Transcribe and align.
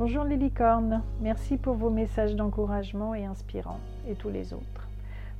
Bonjour 0.00 0.24
les 0.24 0.38
licornes, 0.38 1.02
merci 1.20 1.58
pour 1.58 1.74
vos 1.74 1.90
messages 1.90 2.34
d'encouragement 2.34 3.14
et 3.14 3.26
inspirants, 3.26 3.80
et 4.08 4.14
tous 4.14 4.30
les 4.30 4.54
autres. 4.54 4.88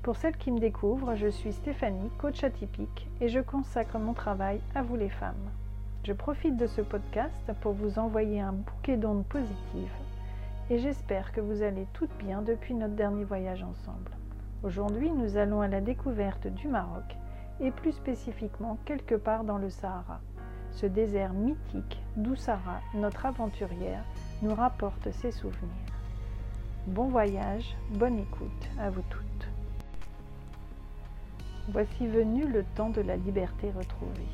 Pour 0.03 0.17
celles 0.17 0.37
qui 0.37 0.53
me 0.53 0.61
découvrent, 0.61 1.15
je 1.15 1.29
suis 1.29 1.55
Stéphanie, 1.55 2.11
coach 2.19 2.45
atypique, 2.45 3.09
et 3.23 3.31
je 3.31 3.41
consacre 3.41 3.99
mon 3.99 4.13
travail 4.13 4.61
à 4.75 4.83
vous 4.83 4.97
les 4.97 5.09
femmes. 5.09 5.49
Je 6.05 6.13
profite 6.13 6.59
de 6.59 6.67
ce 6.67 6.83
podcast 6.83 7.51
pour 7.63 7.73
vous 7.73 7.99
envoyer 7.99 8.43
un 8.43 8.53
bouquet 8.53 8.99
d'ondes 8.99 9.25
positives, 9.25 9.97
et 10.69 10.77
j'espère 10.77 11.33
que 11.33 11.41
vous 11.41 11.63
allez 11.63 11.87
toutes 11.95 12.15
bien 12.19 12.43
depuis 12.43 12.75
notre 12.75 12.97
dernier 12.97 13.25
voyage 13.25 13.63
ensemble. 13.63 14.11
Aujourd'hui, 14.63 15.11
nous 15.11 15.39
allons 15.39 15.63
à 15.63 15.69
la 15.69 15.81
découverte 15.81 16.49
du 16.49 16.69
Maroc, 16.69 17.17
et 17.61 17.71
plus 17.71 17.93
spécifiquement 17.93 18.77
quelque 18.85 19.15
part 19.15 19.45
dans 19.45 19.57
le 19.57 19.71
Sahara, 19.71 20.21
ce 20.73 20.85
désert 20.85 21.33
mythique 21.33 22.03
d'où 22.17 22.37
Sarah, 22.37 22.81
notre 22.93 23.25
aventurière, 23.25 24.05
nous 24.43 24.55
rapporte 24.55 25.11
ses 25.13 25.33
souvenirs. 25.33 25.69
Bon 26.87 27.09
voyage, 27.09 27.77
bonne 27.91 28.19
écoute 28.19 28.69
à 28.79 28.89
vous 28.89 29.03
toutes. 29.11 29.49
Voici 31.69 32.07
venu 32.07 32.49
le 32.49 32.65
temps 32.75 32.89
de 32.89 33.03
la 33.03 33.17
liberté 33.17 33.71
retrouvée. 33.71 34.29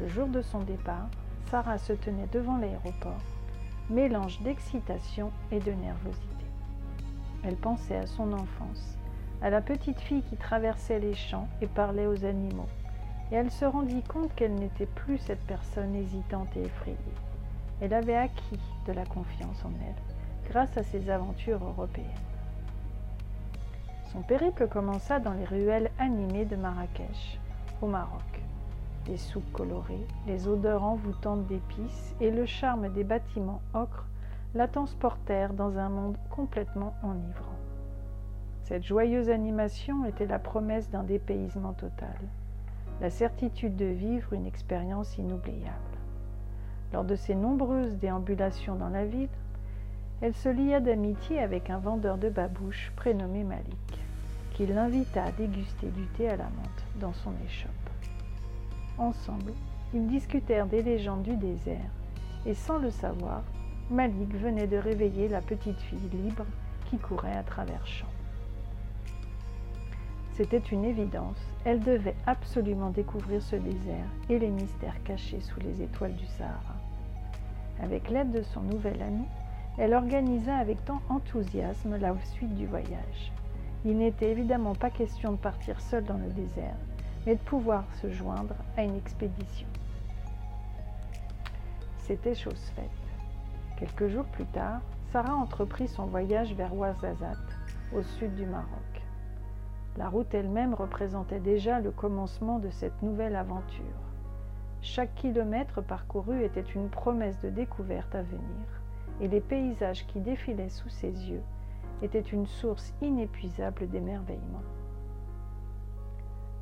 Le 0.00 0.08
jour 0.08 0.28
de 0.28 0.40
son 0.40 0.60
départ, 0.60 1.08
Sarah 1.50 1.76
se 1.76 1.92
tenait 1.92 2.28
devant 2.32 2.56
l'aéroport, 2.56 3.20
mélange 3.90 4.40
d'excitation 4.40 5.30
et 5.52 5.60
de 5.60 5.72
nervosité. 5.72 6.46
Elle 7.44 7.56
pensait 7.56 7.98
à 7.98 8.06
son 8.06 8.32
enfance, 8.32 8.98
à 9.42 9.50
la 9.50 9.60
petite 9.60 10.00
fille 10.00 10.22
qui 10.22 10.36
traversait 10.36 11.00
les 11.00 11.14
champs 11.14 11.48
et 11.60 11.66
parlait 11.66 12.06
aux 12.06 12.24
animaux, 12.24 12.68
et 13.30 13.34
elle 13.34 13.50
se 13.50 13.66
rendit 13.66 14.02
compte 14.02 14.34
qu'elle 14.34 14.54
n'était 14.54 14.86
plus 14.86 15.18
cette 15.18 15.44
personne 15.46 15.94
hésitante 15.94 16.56
et 16.56 16.62
effrayée. 16.62 16.96
Elle 17.80 17.92
avait 17.92 18.16
acquis 18.16 18.60
de 18.86 18.92
la 18.92 19.04
confiance 19.04 19.64
en 19.64 19.70
elle 19.86 20.50
grâce 20.50 20.76
à 20.76 20.82
ses 20.82 21.10
aventures 21.10 21.62
européennes. 21.62 22.06
Son 24.12 24.22
périple 24.22 24.68
commença 24.68 25.18
dans 25.18 25.34
les 25.34 25.44
ruelles 25.44 25.90
animées 25.98 26.44
de 26.46 26.56
Marrakech, 26.56 27.38
au 27.82 27.86
Maroc. 27.86 28.22
Les 29.06 29.18
souks 29.18 29.52
colorés, 29.52 30.06
les 30.26 30.48
odeurs 30.48 30.84
envoûtantes 30.84 31.46
d'épices 31.46 32.14
et 32.20 32.30
le 32.30 32.46
charme 32.46 32.88
des 32.92 33.04
bâtiments 33.04 33.60
ocre 33.74 34.06
la 34.54 34.68
transportèrent 34.68 35.52
dans 35.52 35.76
un 35.76 35.90
monde 35.90 36.16
complètement 36.30 36.94
enivrant. 37.02 37.56
Cette 38.64 38.84
joyeuse 38.84 39.28
animation 39.28 40.06
était 40.06 40.26
la 40.26 40.38
promesse 40.38 40.90
d'un 40.90 41.04
dépaysement 41.04 41.74
total, 41.74 42.16
la 43.00 43.10
certitude 43.10 43.76
de 43.76 43.84
vivre 43.84 44.32
une 44.32 44.46
expérience 44.46 45.18
inoubliable. 45.18 45.95
Lors 46.96 47.04
de 47.04 47.14
ses 47.14 47.34
nombreuses 47.34 47.98
déambulations 47.98 48.74
dans 48.74 48.88
la 48.88 49.04
ville, 49.04 49.28
elle 50.22 50.32
se 50.32 50.48
lia 50.48 50.80
d'amitié 50.80 51.40
avec 51.40 51.68
un 51.68 51.76
vendeur 51.76 52.16
de 52.16 52.30
babouches 52.30 52.90
prénommé 52.96 53.44
Malik, 53.44 54.00
qui 54.54 54.64
l'invita 54.64 55.24
à 55.24 55.30
déguster 55.30 55.88
du 55.88 56.06
thé 56.16 56.30
à 56.30 56.38
la 56.38 56.44
menthe 56.44 56.84
dans 56.98 57.12
son 57.12 57.32
échoppe. 57.44 57.70
Ensemble, 58.96 59.52
ils 59.92 60.06
discutèrent 60.06 60.68
des 60.68 60.82
légendes 60.82 61.22
du 61.22 61.36
désert, 61.36 61.90
et 62.46 62.54
sans 62.54 62.78
le 62.78 62.90
savoir, 62.90 63.42
Malik 63.90 64.34
venait 64.34 64.66
de 64.66 64.78
réveiller 64.78 65.28
la 65.28 65.42
petite 65.42 65.82
fille 65.82 66.08
libre 66.14 66.46
qui 66.88 66.96
courait 66.96 67.36
à 67.36 67.42
travers 67.42 67.86
champs. 67.86 68.15
C'était 70.36 70.58
une 70.58 70.84
évidence, 70.84 71.38
elle 71.64 71.80
devait 71.80 72.14
absolument 72.26 72.90
découvrir 72.90 73.40
ce 73.40 73.56
désert 73.56 74.04
et 74.28 74.38
les 74.38 74.50
mystères 74.50 75.02
cachés 75.02 75.40
sous 75.40 75.58
les 75.60 75.80
étoiles 75.80 76.14
du 76.14 76.26
Sahara. 76.26 76.76
Avec 77.82 78.10
l'aide 78.10 78.32
de 78.32 78.42
son 78.42 78.60
nouvel 78.60 79.00
ami, 79.00 79.24
elle 79.78 79.94
organisa 79.94 80.54
avec 80.54 80.84
tant 80.84 81.00
enthousiasme 81.08 81.96
la 81.96 82.14
suite 82.34 82.54
du 82.54 82.66
voyage. 82.66 83.32
Il 83.86 83.96
n'était 83.96 84.30
évidemment 84.30 84.74
pas 84.74 84.90
question 84.90 85.32
de 85.32 85.38
partir 85.38 85.80
seule 85.80 86.04
dans 86.04 86.18
le 86.18 86.28
désert, 86.28 86.76
mais 87.24 87.36
de 87.36 87.40
pouvoir 87.40 87.84
se 88.02 88.10
joindre 88.10 88.56
à 88.76 88.82
une 88.82 88.96
expédition. 88.96 89.68
C'était 92.00 92.34
chose 92.34 92.72
faite. 92.76 92.84
Quelques 93.78 94.08
jours 94.08 94.26
plus 94.26 94.46
tard, 94.46 94.82
Sarah 95.12 95.34
entreprit 95.34 95.88
son 95.88 96.04
voyage 96.04 96.52
vers 96.52 96.74
Ouarzazate, 96.76 97.38
au 97.94 98.02
sud 98.02 98.34
du 98.34 98.44
Maroc. 98.44 98.85
La 99.96 100.10
route 100.10 100.34
elle-même 100.34 100.74
représentait 100.74 101.40
déjà 101.40 101.80
le 101.80 101.90
commencement 101.90 102.58
de 102.58 102.68
cette 102.68 103.02
nouvelle 103.02 103.34
aventure. 103.34 103.84
Chaque 104.82 105.14
kilomètre 105.14 105.80
parcouru 105.80 106.44
était 106.44 106.60
une 106.60 106.90
promesse 106.90 107.40
de 107.40 107.48
découverte 107.48 108.14
à 108.14 108.22
venir, 108.22 108.82
et 109.20 109.28
les 109.28 109.40
paysages 109.40 110.06
qui 110.06 110.20
défilaient 110.20 110.68
sous 110.68 110.90
ses 110.90 111.30
yeux 111.30 111.42
étaient 112.02 112.20
une 112.20 112.46
source 112.46 112.94
inépuisable 113.00 113.88
d'émerveillement. 113.88 114.62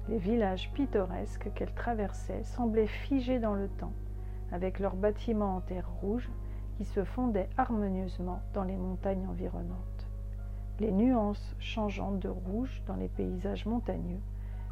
Les 0.08 0.18
villages 0.18 0.70
pittoresques 0.72 1.52
qu'elle 1.54 1.74
traversait 1.74 2.44
semblaient 2.44 2.86
figés 2.86 3.40
dans 3.40 3.54
le 3.54 3.68
temps, 3.68 3.94
avec 4.52 4.78
leurs 4.78 4.96
bâtiments 4.96 5.56
en 5.56 5.60
terre 5.60 5.90
rouge 6.00 6.30
qui 6.76 6.84
se 6.84 7.04
fondaient 7.04 7.48
harmonieusement 7.56 8.40
dans 8.52 8.64
les 8.64 8.76
montagnes 8.76 9.26
environnantes. 9.26 9.93
Les 10.80 10.90
nuances 10.90 11.54
changeantes 11.58 12.20
de 12.20 12.28
rouge 12.28 12.82
dans 12.86 12.96
les 12.96 13.08
paysages 13.08 13.66
montagneux 13.66 14.20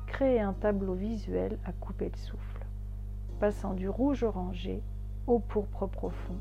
créaient 0.07 0.41
un 0.41 0.53
tableau 0.53 0.95
visuel 0.95 1.59
à 1.65 1.73
couper 1.73 2.11
le 2.11 2.19
souffle 2.19 2.63
passant 3.43 3.75
du 3.75 3.89
rouge 3.89 4.23
orangé 4.23 4.81
au 5.27 5.41
pourpre 5.41 5.89
profond, 5.89 6.37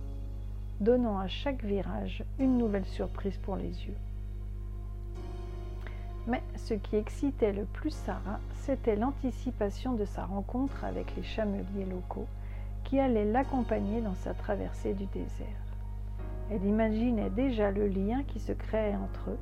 donnant 0.81 1.17
à 1.17 1.27
chaque 1.27 1.63
virage 1.63 2.23
une 2.37 2.59
nouvelle 2.59 2.85
surprise 2.85 3.39
pour 3.39 3.55
les 3.55 3.87
yeux. 3.87 3.97
Mais 6.27 6.43
ce 6.57 6.75
qui 6.75 6.97
excitait 6.97 7.53
le 7.53 7.65
plus 7.65 7.89
Sarah, 7.89 8.39
c'était 8.53 8.95
l'anticipation 8.95 9.93
de 9.93 10.05
sa 10.05 10.25
rencontre 10.25 10.85
avec 10.85 11.15
les 11.15 11.23
chameliers 11.23 11.87
locaux 11.89 12.27
qui 12.83 12.99
allaient 12.99 13.25
l'accompagner 13.25 13.99
dans 14.01 14.13
sa 14.13 14.35
traversée 14.35 14.93
du 14.93 15.07
désert. 15.07 15.47
Elle 16.51 16.63
imaginait 16.65 17.31
déjà 17.31 17.71
le 17.71 17.87
lien 17.87 18.21
qui 18.27 18.39
se 18.39 18.51
créait 18.51 18.95
entre 18.95 19.31
eux, 19.31 19.39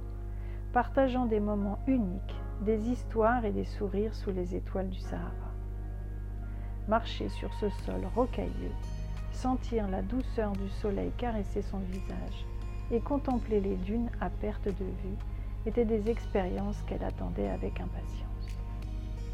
partageant 0.74 1.26
des 1.26 1.40
moments 1.40 1.80
uniques, 1.88 2.36
des 2.62 2.90
histoires 2.90 3.46
et 3.46 3.52
des 3.52 3.66
sourires 3.66 4.16
sous 4.16 4.32
les 4.32 4.56
étoiles 4.56 4.90
du 4.90 5.00
Sahara 5.00 5.50
marcher 6.90 7.30
sur 7.30 7.54
ce 7.54 7.70
sol 7.70 8.02
rocailleux, 8.16 8.74
sentir 9.32 9.88
la 9.88 10.02
douceur 10.02 10.52
du 10.54 10.68
soleil 10.70 11.12
caresser 11.18 11.62
son 11.62 11.78
visage 11.78 12.46
et 12.92 13.00
contempler 13.00 13.62
les 13.62 13.76
dunes 13.76 14.10
à 14.20 14.30
perte 14.30 14.66
de 14.66 14.72
vue 14.84 15.18
étaient 15.68 15.86
des 15.86 16.10
expériences 16.10 16.82
qu'elle 16.88 17.04
attendait 17.04 17.50
avec 17.50 17.80
impatience. 17.80 18.26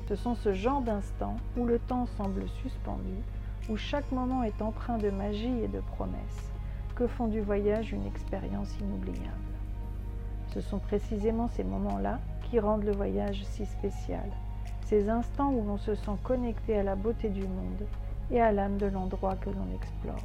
Ce 0.09 0.15
sont 0.15 0.35
ce 0.35 0.53
genre 0.53 0.81
d'instants 0.81 1.37
où 1.57 1.65
le 1.65 1.79
temps 1.79 2.07
semble 2.17 2.47
suspendu, 2.61 3.15
où 3.69 3.77
chaque 3.77 4.11
moment 4.11 4.43
est 4.43 4.61
empreint 4.61 4.97
de 4.97 5.09
magie 5.09 5.61
et 5.63 5.69
de 5.69 5.79
promesses, 5.79 6.51
que 6.93 7.07
font 7.07 7.27
du 7.27 7.39
voyage 7.39 7.93
une 7.93 8.05
expérience 8.05 8.77
inoubliable. 8.79 9.54
Ce 10.55 10.61
sont 10.61 10.79
précisément 10.79 11.49
ces 11.49 11.65
moments-là 11.65 12.19
qui 12.43 12.61
rendent 12.61 12.85
le 12.85 12.93
voyage 12.93 13.43
si 13.43 13.65
spécial, 13.65 14.31
ces 14.85 15.09
instants 15.09 15.51
où 15.51 15.61
l'on 15.65 15.77
se 15.77 15.95
sent 15.95 16.15
connecté 16.23 16.79
à 16.79 16.83
la 16.83 16.95
beauté 16.95 17.27
du 17.27 17.41
monde 17.41 17.85
et 18.31 18.39
à 18.39 18.53
l'âme 18.53 18.77
de 18.77 18.85
l'endroit 18.85 19.35
que 19.35 19.49
l'on 19.49 19.75
explore. 19.75 20.23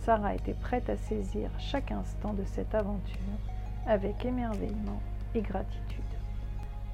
Sarah 0.00 0.34
était 0.34 0.54
prête 0.54 0.90
à 0.90 0.96
saisir 0.96 1.50
chaque 1.58 1.92
instant 1.92 2.32
de 2.32 2.42
cette 2.42 2.74
aventure 2.74 3.38
avec 3.86 4.24
émerveillement 4.24 5.00
et 5.36 5.40
gratitude. 5.40 6.02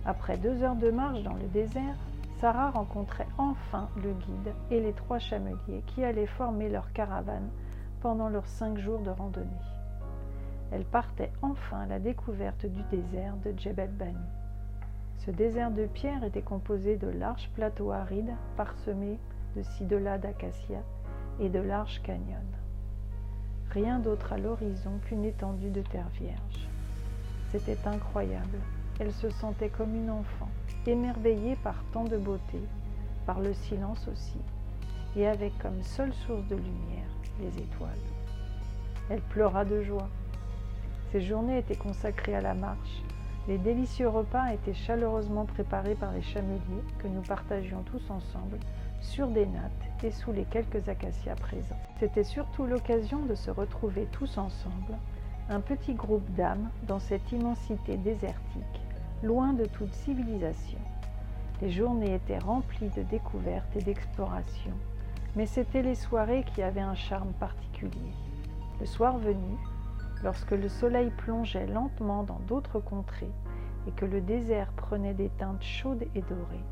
Après 0.05 0.37
deux 0.37 0.63
heures 0.63 0.77
de 0.77 0.91
marche 0.91 1.23
dans 1.23 1.37
le 1.37 1.47
désert, 1.47 1.97
Sarah 2.43 2.73
rencontrait 2.73 3.29
enfin 3.39 3.89
le 3.97 4.13
guide 4.13 4.55
et 4.71 4.81
les 4.81 4.93
trois 4.93 5.19
chameliers 5.19 5.83
qui 5.87 6.05
allaient 6.05 6.27
former 6.27 6.69
leur 6.69 6.93
caravane 6.93 7.49
pendant 8.03 8.29
leurs 8.29 8.49
cinq 8.49 8.77
jours 8.77 9.01
de 9.01 9.11
randonnée. 9.11 9.74
Elle 10.75 10.85
partait 10.85 11.31
enfin 11.41 11.83
à 11.83 11.87
la 11.87 12.01
découverte 12.01 12.67
du 12.67 12.83
désert 12.91 13.37
de 13.45 13.57
Djebel 13.57 13.93
Bani. 13.93 14.19
Ce 15.19 15.31
désert 15.31 15.71
de 15.71 15.87
pierre 15.87 16.25
était 16.25 16.43
composé 16.43 16.97
de 16.97 17.07
larges 17.07 17.49
plateaux 17.55 17.93
arides 17.93 18.35
parsemés 18.57 19.21
de 19.55 19.63
cidolas 19.63 20.19
d'acacia 20.19 20.83
et 21.39 21.49
de 21.49 21.61
larges 21.61 22.03
canyons. 22.03 22.35
Rien 23.71 24.01
d'autre 24.01 24.33
à 24.33 24.37
l'horizon 24.37 24.99
qu'une 25.05 25.25
étendue 25.25 25.71
de 25.71 25.83
terre 25.83 26.09
vierge. 26.09 26.69
C'était 27.53 27.87
incroyable. 27.87 28.59
Elle 28.99 29.13
se 29.13 29.31
sentait 29.31 29.69
comme 29.69 29.95
une 29.95 30.11
enfant, 30.11 30.49
émerveillée 30.89 31.55
par 31.63 31.85
tant 31.93 32.05
de 32.05 32.17
beauté, 32.17 32.59
par 33.27 33.39
le 33.39 33.55
silence 33.55 34.09
aussi, 34.09 34.41
et 35.15 35.29
avec 35.29 35.57
comme 35.59 35.83
seule 35.85 36.13
source 36.13 36.49
de 36.49 36.57
lumière 36.57 37.11
les 37.39 37.63
étoiles. 37.63 37.91
Elle 39.09 39.23
pleura 39.23 39.65
de 39.65 39.81
joie. 39.81 40.09
Ses 41.15 41.21
journées 41.21 41.59
étaient 41.59 41.77
consacrées 41.77 42.35
à 42.35 42.41
la 42.41 42.55
marche, 42.55 43.05
les 43.47 43.57
délicieux 43.57 44.09
repas 44.09 44.53
étaient 44.53 44.75
chaleureusement 44.75 45.45
préparés 45.45 45.95
par 45.95 46.11
les 46.11 46.23
chameliers 46.23 46.83
que 46.99 47.07
nous 47.07 47.21
partagions 47.21 47.85
tous 47.85 48.11
ensemble 48.11 48.59
sur 49.01 49.29
des 49.29 49.47
nattes 49.47 49.71
et 50.03 50.11
sous 50.11 50.33
les 50.33 50.43
quelques 50.43 50.89
acacias 50.89 51.37
présents. 51.37 51.79
C'était 52.01 52.25
surtout 52.25 52.67
l'occasion 52.67 53.25
de 53.27 53.37
se 53.37 53.53
retrouver 53.53 54.09
tous 54.11 54.39
ensemble, 54.39 54.99
un 55.49 55.61
petit 55.61 55.95
groupe 55.95 56.29
d'âmes 56.35 56.69
dans 56.89 56.99
cette 56.99 57.31
immensité 57.31 57.97
désertique, 57.97 58.81
loin 59.23 59.53
de 59.53 59.67
toute 59.67 59.95
civilisation. 59.95 60.81
Les 61.63 61.71
journées 61.71 62.17
étaient 62.17 62.39
remplies 62.39 62.91
de 62.91 63.03
découvertes 63.03 63.77
et 63.77 63.83
d'explorations, 63.83 64.79
mais 65.37 65.47
c'étaient 65.47 65.83
les 65.83 65.95
soirées 65.95 66.45
qui 66.57 66.61
avaient 66.61 66.81
un 66.81 66.97
charme 66.97 67.35
particulier. 67.35 68.11
Le 68.81 68.87
soir 68.87 69.17
venu, 69.19 69.57
lorsque 70.25 70.53
le 70.53 70.69
soleil 70.69 71.11
plongeait 71.11 71.67
lentement 71.67 72.25
dans 72.25 72.41
d'autres 72.49 72.81
contrées 72.81 73.31
et 73.87 73.93
que 73.93 74.07
le 74.07 74.23
désert 74.23 74.73
prenait 74.73 75.13
des 75.13 75.29
teintes 75.29 75.63
chaudes 75.63 76.07
et 76.15 76.23
dorées, 76.23 76.65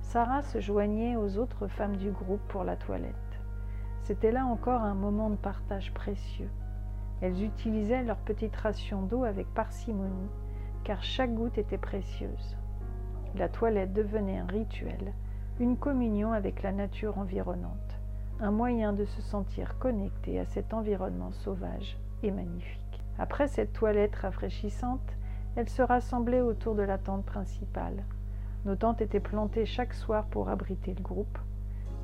Sarah 0.00 0.42
se 0.42 0.58
joignait 0.58 1.16
aux 1.16 1.36
autres 1.36 1.68
femmes 1.68 1.96
du 1.96 2.10
groupe 2.10 2.40
pour 2.48 2.64
la 2.64 2.76
toilette. 2.76 3.14
C'était 4.02 4.32
là 4.32 4.46
encore 4.46 4.82
un 4.82 4.94
moment 4.94 5.28
de 5.28 5.36
partage 5.36 5.92
précieux. 5.92 6.50
Elles 7.20 7.42
utilisaient 7.42 8.02
leur 8.02 8.18
petite 8.18 8.56
ration 8.56 9.02
d'eau 9.02 9.24
avec 9.24 9.46
parcimonie, 9.54 10.30
car 10.82 11.02
chaque 11.02 11.34
goutte 11.34 11.58
était 11.58 11.78
précieuse. 11.78 12.56
La 13.34 13.48
toilette 13.48 13.92
devenait 13.92 14.38
un 14.38 14.46
rituel, 14.46 15.12
une 15.58 15.76
communion 15.76 16.32
avec 16.32 16.62
la 16.62 16.72
nature 16.72 17.18
environnante, 17.18 18.00
un 18.40 18.50
moyen 18.50 18.92
de 18.92 19.04
se 19.04 19.22
sentir 19.22 19.78
connecté 19.78 20.38
à 20.38 20.44
cet 20.46 20.72
environnement 20.72 21.32
sauvage 21.32 21.98
et 22.22 22.30
magnifique. 22.30 22.83
Après 23.18 23.48
cette 23.48 23.72
toilette 23.72 24.16
rafraîchissante, 24.16 25.16
elles 25.56 25.68
se 25.68 25.82
rassemblaient 25.82 26.40
autour 26.40 26.74
de 26.74 26.82
la 26.82 26.98
tente 26.98 27.24
principale. 27.24 28.04
Nos 28.64 28.76
tentes 28.76 29.00
étaient 29.00 29.20
plantées 29.20 29.66
chaque 29.66 29.94
soir 29.94 30.24
pour 30.26 30.48
abriter 30.48 30.94
le 30.94 31.02
groupe, 31.02 31.38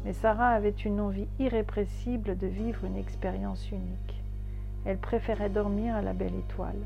mais 0.05 0.13
Sarah 0.13 0.51
avait 0.51 0.71
une 0.71 1.01
envie 1.01 1.29
irrépressible 1.39 2.37
de 2.37 2.47
vivre 2.47 2.85
une 2.85 2.97
expérience 2.97 3.71
unique. 3.71 4.23
Elle 4.85 4.99
préférait 4.99 5.51
dormir 5.51 5.97
à 5.97 6.03
la 6.03 6.13
belle 6.13 6.37
étoile, 6.37 6.81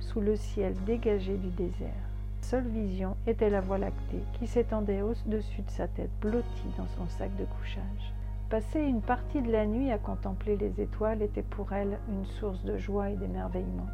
sous 0.00 0.20
le 0.20 0.36
ciel 0.36 0.74
dégagé 0.84 1.36
du 1.36 1.50
désert 1.50 2.06
seule 2.46 2.68
vision 2.68 3.16
était 3.26 3.50
la 3.50 3.60
voie 3.60 3.78
lactée 3.78 4.22
qui 4.34 4.46
s'étendait 4.46 5.02
au-dessus 5.02 5.62
de 5.62 5.70
sa 5.70 5.88
tête 5.88 6.12
blottie 6.20 6.70
dans 6.78 6.86
son 6.86 7.08
sac 7.08 7.34
de 7.36 7.44
couchage. 7.44 8.15
Passer 8.50 8.78
une 8.78 9.02
partie 9.02 9.42
de 9.42 9.50
la 9.50 9.66
nuit 9.66 9.90
à 9.90 9.98
contempler 9.98 10.56
les 10.56 10.80
étoiles 10.80 11.20
était 11.20 11.42
pour 11.42 11.72
elle 11.72 11.98
une 12.08 12.24
source 12.26 12.62
de 12.62 12.76
joie 12.76 13.10
et 13.10 13.16
d'émerveillement. 13.16 13.88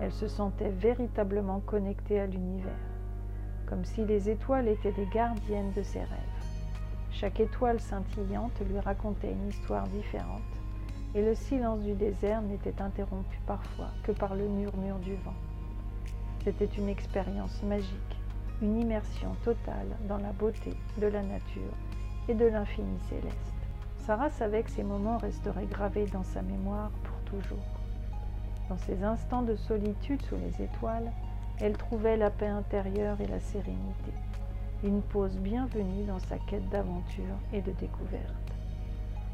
Elle 0.00 0.10
se 0.10 0.26
sentait 0.26 0.70
véritablement 0.70 1.60
connectée 1.60 2.18
à 2.18 2.26
l'univers, 2.26 2.72
comme 3.66 3.84
si 3.84 4.04
les 4.04 4.30
étoiles 4.30 4.66
étaient 4.66 4.94
les 4.96 5.06
gardiennes 5.06 5.70
de 5.76 5.82
ses 5.84 6.00
rêves. 6.00 6.08
Chaque 7.12 7.38
étoile 7.38 7.78
scintillante 7.78 8.60
lui 8.68 8.80
racontait 8.80 9.30
une 9.30 9.48
histoire 9.48 9.86
différente, 9.86 10.42
et 11.14 11.24
le 11.24 11.36
silence 11.36 11.80
du 11.82 11.94
désert 11.94 12.42
n'était 12.42 12.82
interrompu 12.82 13.38
parfois 13.46 13.90
que 14.02 14.10
par 14.10 14.34
le 14.34 14.48
murmure 14.48 14.98
du 14.98 15.14
vent. 15.14 15.38
C'était 16.42 16.64
une 16.64 16.88
expérience 16.88 17.62
magique, 17.62 18.16
une 18.60 18.76
immersion 18.76 19.36
totale 19.44 19.96
dans 20.08 20.18
la 20.18 20.32
beauté 20.32 20.74
de 21.00 21.06
la 21.06 21.22
nature 21.22 21.76
et 22.26 22.34
de 22.34 22.46
l'infini 22.46 22.98
céleste. 23.08 23.57
Sarah 24.08 24.30
savait 24.30 24.62
que 24.62 24.70
ces 24.70 24.84
moments 24.84 25.18
resteraient 25.18 25.66
gravés 25.66 26.06
dans 26.06 26.22
sa 26.22 26.40
mémoire 26.40 26.90
pour 27.04 27.20
toujours. 27.30 27.58
Dans 28.70 28.78
ces 28.78 29.04
instants 29.04 29.42
de 29.42 29.54
solitude 29.54 30.22
sous 30.22 30.36
les 30.36 30.64
étoiles, 30.64 31.12
elle 31.60 31.76
trouvait 31.76 32.16
la 32.16 32.30
paix 32.30 32.46
intérieure 32.46 33.20
et 33.20 33.26
la 33.26 33.38
sérénité, 33.38 34.12
une 34.82 35.02
pause 35.02 35.36
bienvenue 35.36 36.06
dans 36.06 36.20
sa 36.20 36.38
quête 36.38 36.66
d'aventure 36.70 37.36
et 37.52 37.60
de 37.60 37.70
découverte. 37.72 38.54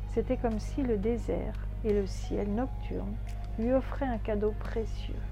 C'était 0.08 0.38
comme 0.38 0.58
si 0.58 0.82
le 0.82 0.96
désert 0.96 1.54
et 1.84 1.92
le 1.92 2.08
ciel 2.08 2.52
nocturne 2.52 3.14
lui 3.60 3.72
offraient 3.72 4.06
un 4.06 4.18
cadeau 4.18 4.54
précieux, 4.58 5.22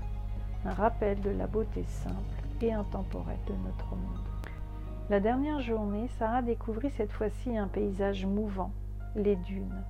un 0.64 0.72
rappel 0.72 1.20
de 1.20 1.30
la 1.30 1.48
beauté 1.48 1.82
simple 1.88 2.14
et 2.60 2.72
intemporelle 2.72 3.42
de 3.48 3.54
notre 3.66 3.90
monde. 3.90 4.28
La 5.10 5.18
dernière 5.18 5.58
journée, 5.58 6.06
Sarah 6.16 6.42
découvrit 6.42 6.90
cette 6.90 7.10
fois-ci 7.10 7.58
un 7.58 7.66
paysage 7.66 8.24
mouvant, 8.24 8.70
les 9.17 9.37
dunes. 9.37 9.82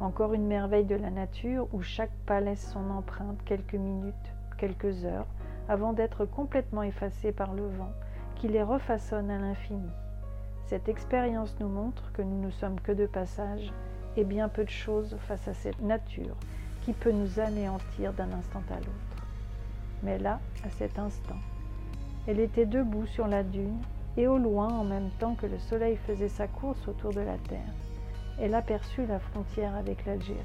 Encore 0.00 0.34
une 0.34 0.46
merveille 0.46 0.84
de 0.84 0.96
la 0.96 1.10
nature 1.10 1.68
où 1.72 1.82
chaque 1.82 2.12
pas 2.26 2.40
laisse 2.40 2.70
son 2.72 2.90
empreinte 2.90 3.42
quelques 3.44 3.74
minutes, 3.74 4.34
quelques 4.58 5.04
heures, 5.04 5.26
avant 5.68 5.92
d'être 5.92 6.24
complètement 6.24 6.82
effacé 6.82 7.32
par 7.32 7.54
le 7.54 7.66
vent 7.66 7.92
qui 8.36 8.48
les 8.48 8.62
refaçonne 8.62 9.30
à 9.30 9.38
l'infini. 9.38 9.90
Cette 10.66 10.88
expérience 10.88 11.56
nous 11.60 11.68
montre 11.68 12.10
que 12.12 12.22
nous 12.22 12.40
ne 12.40 12.50
sommes 12.50 12.80
que 12.80 12.92
de 12.92 13.06
passage 13.06 13.72
et 14.16 14.24
bien 14.24 14.48
peu 14.48 14.64
de 14.64 14.70
choses 14.70 15.16
face 15.26 15.46
à 15.48 15.54
cette 15.54 15.80
nature 15.80 16.36
qui 16.82 16.92
peut 16.92 17.12
nous 17.12 17.38
anéantir 17.38 18.12
d'un 18.12 18.32
instant 18.32 18.62
à 18.70 18.76
l'autre 18.76 19.12
mais 20.02 20.18
là, 20.18 20.40
à 20.64 20.70
cet 20.70 20.98
instant. 20.98 21.38
Elle 22.26 22.40
était 22.40 22.66
debout 22.66 23.06
sur 23.06 23.26
la 23.26 23.42
dune, 23.42 23.78
et 24.16 24.26
au 24.26 24.36
loin, 24.36 24.68
en 24.68 24.84
même 24.84 25.10
temps 25.18 25.34
que 25.34 25.46
le 25.46 25.58
soleil 25.58 25.96
faisait 25.96 26.28
sa 26.28 26.46
course 26.46 26.86
autour 26.86 27.12
de 27.12 27.20
la 27.20 27.38
terre, 27.38 27.72
elle 28.40 28.54
aperçut 28.54 29.06
la 29.06 29.18
frontière 29.18 29.74
avec 29.74 30.04
l'Algérie. 30.06 30.38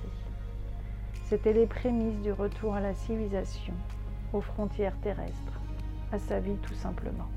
C'étaient 1.26 1.54
les 1.54 1.68
prémices 1.68 2.22
du 2.22 2.32
retour 2.32 2.76
à 2.76 2.80
la 2.80 2.94
civilisation, 2.94 3.74
aux 4.34 4.42
frontières 4.42 4.98
terrestres, 5.02 5.62
à 6.12 6.20
sa 6.20 6.40
vie 6.40 6.58
tout 6.58 6.74
simplement. 6.74 7.28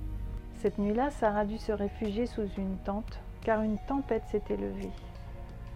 Cette 0.58 0.78
nuit-là, 0.78 1.10
Sarah 1.10 1.44
dut 1.44 1.58
se 1.58 1.72
réfugier 1.72 2.26
sous 2.26 2.46
une 2.58 2.76
tente, 2.84 3.20
car 3.42 3.62
une 3.62 3.78
tempête 3.88 4.26
s'était 4.26 4.56
levée. 4.56 4.92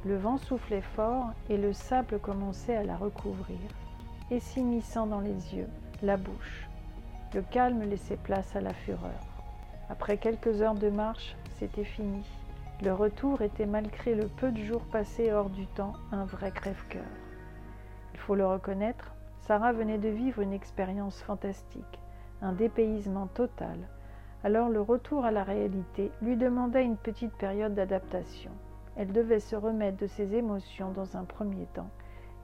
Le 0.05 0.17
vent 0.17 0.37
soufflait 0.37 0.83
fort 0.83 1.31
et 1.49 1.57
le 1.57 1.73
sable 1.73 2.19
commençait 2.19 2.77
à 2.77 2.85
la 2.85 2.97
recouvrir, 2.97 3.59
et 4.31 4.41
s'immisçant 4.41 5.07
dans 5.07 5.21
les 5.21 5.55
yeux, 5.55 5.69
la 6.03 6.17
bouche. 6.17 6.69
Le 7.35 7.43
calme 7.43 7.83
laissait 7.83 8.19
place 8.19 8.55
à 8.55 8.61
la 8.61 8.75
fureur. 8.75 9.21
Après 9.89 10.19
quelques 10.19 10.61
heures 10.61 10.75
de 10.75 10.91
marche, 10.91 11.35
c'était 11.59 11.85
fini. 11.85 12.23
Le 12.83 12.93
retour 12.93 13.41
était, 13.41 13.67
malgré 13.67 14.15
le 14.17 14.27
peu 14.27 14.51
de 14.51 14.59
jours 14.59 14.85
passés 14.87 15.33
hors 15.33 15.49
du 15.49 15.67
temps, 15.69 15.93
un 16.11 16.25
vrai 16.25 16.51
crève-cœur. 16.51 17.05
Il 18.13 18.19
faut 18.19 18.35
le 18.35 18.47
reconnaître, 18.47 19.15
Sarah 19.43 19.73
venait 19.73 19.99
de 19.99 20.09
vivre 20.09 20.41
une 20.41 20.53
expérience 20.53 21.23
fantastique, 21.23 22.01
un 22.43 22.53
dépaysement 22.53 23.29
total. 23.29 23.79
Alors 24.43 24.69
le 24.71 24.81
retour 24.81 25.25
à 25.25 25.31
la 25.31 25.45
réalité 25.45 26.11
lui 26.21 26.37
demandait 26.37 26.85
une 26.85 26.97
petite 26.97 27.33
période 27.35 27.75
d'adaptation. 27.75 28.51
Elle 28.97 29.13
devait 29.13 29.41
se 29.41 29.55
remettre 29.55 29.99
de 29.99 30.07
ses 30.09 30.35
émotions 30.35 30.91
dans 30.91 31.17
un 31.17 31.25
premier 31.25 31.67
temps 31.75 31.91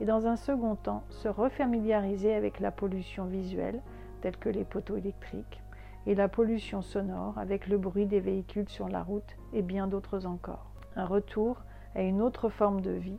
et 0.01 0.05
dans 0.05 0.27
un 0.27 0.37
second 0.37 0.77
temps 0.77 1.03
se 1.11 1.29
refamiliariser 1.29 2.35
avec 2.35 2.61
la 2.61 2.71
pollution 2.71 3.25
visuelle, 3.25 3.83
telle 4.21 4.37
que 4.37 4.49
les 4.49 4.65
poteaux 4.65 4.97
électriques, 4.97 5.61
et 6.07 6.15
la 6.15 6.29
pollution 6.29 6.83
sonore 6.83 7.39
avec 7.39 7.67
le 7.67 7.79
bruit 7.79 8.07
des 8.07 8.21
véhicules 8.21 8.69
sur 8.69 8.89
la 8.89 9.03
route 9.03 9.37
et 9.53 9.63
bien 9.63 9.87
d'autres 9.87 10.27
encore. 10.27 10.71
Un 10.97 11.07
retour 11.07 11.63
à 11.95 12.03
une 12.03 12.23
autre 12.23 12.49
forme 12.49 12.81
de 12.81 12.91
vie 12.91 13.19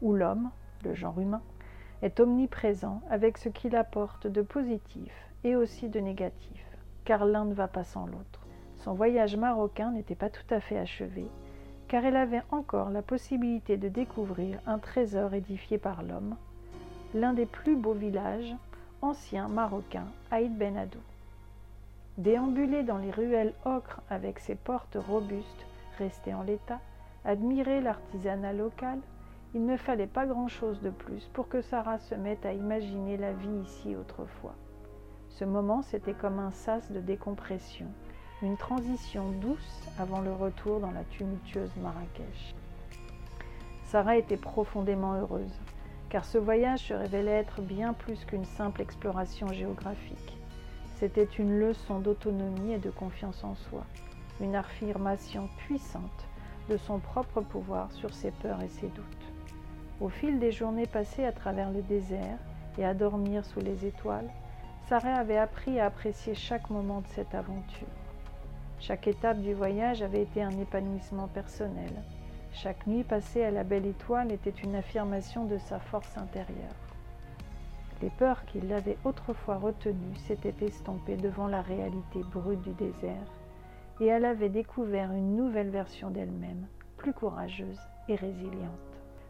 où 0.00 0.14
l'homme, 0.14 0.50
le 0.84 0.94
genre 0.94 1.20
humain, 1.20 1.42
est 2.02 2.18
omniprésent 2.20 3.00
avec 3.08 3.38
ce 3.38 3.48
qu'il 3.48 3.76
apporte 3.76 4.26
de 4.26 4.42
positif 4.42 5.12
et 5.44 5.56
aussi 5.56 5.88
de 5.88 6.00
négatif, 6.00 6.66
car 7.04 7.24
l'un 7.24 7.44
ne 7.44 7.54
va 7.54 7.68
pas 7.68 7.84
sans 7.84 8.06
l'autre. 8.06 8.46
Son 8.76 8.94
voyage 8.94 9.36
marocain 9.36 9.92
n'était 9.92 10.16
pas 10.16 10.30
tout 10.30 10.54
à 10.54 10.58
fait 10.58 10.78
achevé, 10.78 11.26
car 11.86 12.04
elle 12.04 12.16
avait 12.16 12.42
encore 12.50 12.90
la 12.90 13.02
possibilité 13.02 13.76
de 13.76 13.88
découvrir 13.88 14.58
un 14.66 14.78
trésor 14.78 15.34
édifié 15.34 15.78
par 15.78 16.02
l'homme, 16.02 16.36
l'un 17.14 17.34
des 17.34 17.46
plus 17.46 17.76
beaux 17.76 17.92
villages 17.92 18.54
anciens 19.02 19.48
marocains, 19.48 20.08
Aïd 20.30 20.56
Ben 20.56 20.76
Adou. 20.76 20.98
Déambuler 22.18 22.82
dans 22.82 22.98
les 22.98 23.10
ruelles 23.10 23.54
ocre 23.64 24.02
avec 24.10 24.38
ses 24.38 24.54
portes 24.54 24.98
robustes 25.00 25.66
restées 25.96 26.34
en 26.34 26.42
l'état, 26.42 26.80
admirer 27.24 27.80
l'artisanat 27.80 28.52
local, 28.52 28.98
il 29.54 29.64
ne 29.64 29.78
fallait 29.78 30.06
pas 30.06 30.26
grand-chose 30.26 30.80
de 30.82 30.90
plus 30.90 31.30
pour 31.32 31.48
que 31.48 31.62
Sarah 31.62 31.98
se 31.98 32.14
mette 32.14 32.44
à 32.44 32.52
imaginer 32.52 33.16
la 33.16 33.32
vie 33.32 33.62
ici 33.64 33.96
autrefois. 33.96 34.54
Ce 35.30 35.46
moment, 35.46 35.80
c'était 35.80 36.12
comme 36.12 36.38
un 36.38 36.50
sas 36.50 36.92
de 36.92 37.00
décompression, 37.00 37.86
une 38.42 38.58
transition 38.58 39.30
douce 39.40 39.88
avant 39.98 40.20
le 40.20 40.32
retour 40.32 40.80
dans 40.80 40.90
la 40.90 41.04
tumultueuse 41.04 41.74
Marrakech. 41.76 42.54
Sarah 43.84 44.18
était 44.18 44.36
profondément 44.36 45.14
heureuse, 45.14 45.60
car 46.10 46.26
ce 46.26 46.36
voyage 46.36 46.88
se 46.88 46.94
révélait 46.94 47.38
être 47.38 47.62
bien 47.62 47.94
plus 47.94 48.26
qu'une 48.26 48.44
simple 48.44 48.82
exploration 48.82 49.48
géographique. 49.48 50.41
C'était 51.02 51.24
une 51.24 51.58
leçon 51.58 51.98
d'autonomie 51.98 52.74
et 52.74 52.78
de 52.78 52.90
confiance 52.90 53.42
en 53.42 53.56
soi, 53.56 53.84
une 54.40 54.54
affirmation 54.54 55.48
puissante 55.56 56.28
de 56.70 56.76
son 56.76 57.00
propre 57.00 57.40
pouvoir 57.40 57.90
sur 57.90 58.14
ses 58.14 58.30
peurs 58.30 58.62
et 58.62 58.68
ses 58.68 58.86
doutes. 58.86 59.32
Au 60.00 60.08
fil 60.08 60.38
des 60.38 60.52
journées 60.52 60.86
passées 60.86 61.24
à 61.24 61.32
travers 61.32 61.72
le 61.72 61.82
désert 61.82 62.38
et 62.78 62.84
à 62.84 62.94
dormir 62.94 63.44
sous 63.44 63.58
les 63.58 63.84
étoiles, 63.84 64.30
Sarah 64.88 65.16
avait 65.16 65.38
appris 65.38 65.80
à 65.80 65.86
apprécier 65.86 66.36
chaque 66.36 66.70
moment 66.70 67.00
de 67.00 67.08
cette 67.08 67.34
aventure. 67.34 67.88
Chaque 68.78 69.08
étape 69.08 69.40
du 69.40 69.54
voyage 69.54 70.02
avait 70.02 70.22
été 70.22 70.40
un 70.40 70.56
épanouissement 70.56 71.26
personnel, 71.26 71.90
Chaque 72.52 72.86
nuit 72.86 73.02
passée 73.02 73.42
à 73.42 73.50
la 73.50 73.64
belle 73.64 73.86
étoile 73.86 74.30
était 74.30 74.50
une 74.50 74.76
affirmation 74.76 75.46
de 75.46 75.58
sa 75.58 75.80
force 75.80 76.16
intérieure. 76.16 76.91
Les 78.02 78.10
peurs 78.10 78.44
qui 78.46 78.60
l'avaient 78.60 78.98
autrefois 79.04 79.58
retenue 79.58 80.16
s'étaient 80.16 80.64
estompées 80.64 81.16
devant 81.16 81.46
la 81.46 81.62
réalité 81.62 82.20
brute 82.32 82.60
du 82.62 82.72
désert, 82.72 83.30
et 84.00 84.06
elle 84.06 84.24
avait 84.24 84.48
découvert 84.48 85.12
une 85.12 85.36
nouvelle 85.36 85.70
version 85.70 86.10
d'elle-même, 86.10 86.66
plus 86.96 87.12
courageuse 87.12 87.78
et 88.08 88.16
résiliente. 88.16 88.68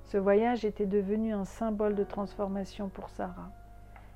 Ce 0.07 0.17
voyage 0.17 0.64
était 0.64 0.87
devenu 0.87 1.35
un 1.35 1.45
symbole 1.45 1.95
de 1.95 2.05
transformation 2.05 2.88
pour 2.88 3.11
Sarah, 3.11 3.50